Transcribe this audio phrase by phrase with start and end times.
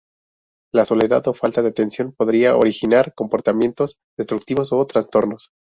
[0.73, 5.51] La soledad o falta de atención podría originar comportamientos destructivos o trastornos.